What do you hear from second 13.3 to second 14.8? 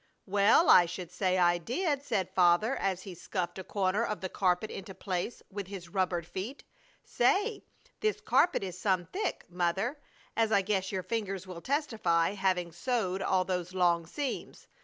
those long seams.